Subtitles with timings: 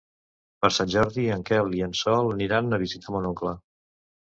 [0.65, 3.57] Per Sant Jordi en Quel i en Sol aniran a visitar mon oncle.